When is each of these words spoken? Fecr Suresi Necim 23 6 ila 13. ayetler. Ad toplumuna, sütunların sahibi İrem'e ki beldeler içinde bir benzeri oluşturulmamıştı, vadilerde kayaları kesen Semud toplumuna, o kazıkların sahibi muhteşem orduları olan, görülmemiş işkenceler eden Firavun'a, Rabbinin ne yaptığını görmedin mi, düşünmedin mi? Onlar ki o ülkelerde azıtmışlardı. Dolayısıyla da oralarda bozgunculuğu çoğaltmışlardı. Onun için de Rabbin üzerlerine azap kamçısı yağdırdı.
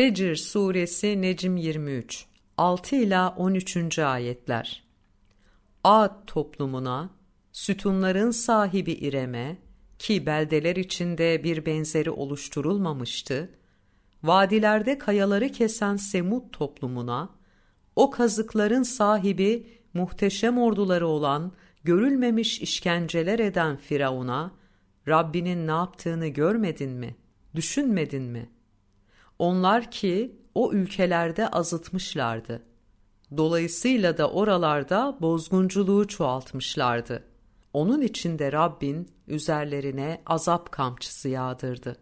Fecr 0.00 0.34
Suresi 0.34 1.22
Necim 1.22 1.56
23 1.56 2.26
6 2.56 2.96
ila 2.96 3.34
13. 3.36 3.98
ayetler. 3.98 4.84
Ad 5.84 6.26
toplumuna, 6.26 7.10
sütunların 7.52 8.30
sahibi 8.30 8.92
İrem'e 8.92 9.58
ki 9.98 10.26
beldeler 10.26 10.76
içinde 10.76 11.44
bir 11.44 11.66
benzeri 11.66 12.10
oluşturulmamıştı, 12.10 13.50
vadilerde 14.22 14.98
kayaları 14.98 15.48
kesen 15.48 15.96
Semud 15.96 16.50
toplumuna, 16.52 17.28
o 17.96 18.10
kazıkların 18.10 18.82
sahibi 18.82 19.66
muhteşem 19.94 20.58
orduları 20.58 21.06
olan, 21.06 21.52
görülmemiş 21.84 22.60
işkenceler 22.60 23.38
eden 23.38 23.76
Firavun'a, 23.76 24.54
Rabbinin 25.08 25.66
ne 25.66 25.70
yaptığını 25.70 26.26
görmedin 26.26 26.90
mi, 26.90 27.16
düşünmedin 27.54 28.22
mi? 28.22 28.50
Onlar 29.40 29.90
ki 29.90 30.36
o 30.54 30.72
ülkelerde 30.72 31.48
azıtmışlardı. 31.48 32.62
Dolayısıyla 33.36 34.18
da 34.18 34.30
oralarda 34.30 35.18
bozgunculuğu 35.20 36.08
çoğaltmışlardı. 36.08 37.24
Onun 37.72 38.00
için 38.00 38.38
de 38.38 38.52
Rabbin 38.52 39.08
üzerlerine 39.28 40.22
azap 40.26 40.72
kamçısı 40.72 41.28
yağdırdı. 41.28 41.96